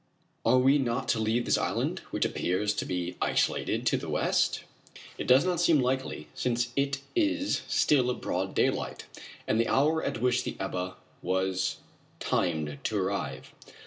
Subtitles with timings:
[0.43, 4.09] Are we not going to leave this island, which appears to be isolated, to the
[4.09, 4.63] west?
[5.19, 9.05] It does not seem likely, since it is still broad daylight,
[9.47, 11.77] and the hour at which the Ebba was
[12.19, 13.53] timed to arrive.